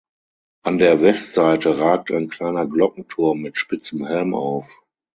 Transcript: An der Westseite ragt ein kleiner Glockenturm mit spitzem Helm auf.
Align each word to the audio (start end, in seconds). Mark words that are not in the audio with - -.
An 0.63 0.79
der 0.79 0.99
Westseite 1.03 1.79
ragt 1.79 2.09
ein 2.09 2.27
kleiner 2.27 2.65
Glockenturm 2.65 3.39
mit 3.39 3.55
spitzem 3.59 4.03
Helm 4.07 4.33
auf. 4.33 4.81